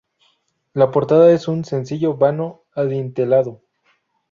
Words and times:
La 0.73 0.89
portada 0.89 1.31
es 1.31 1.47
un 1.47 1.63
sencillo 1.63 2.17
vano 2.17 2.63
adintelado. 2.73 3.61